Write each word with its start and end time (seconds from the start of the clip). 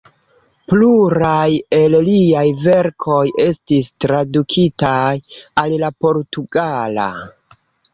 Pluraj 0.69 1.49
el 1.81 1.97
liaj 2.07 2.43
verkoj 2.65 3.21
estis 3.47 3.93
tradukitaj 4.07 5.07
al 5.65 5.81
la 5.87 5.97
portugala. 6.05 7.11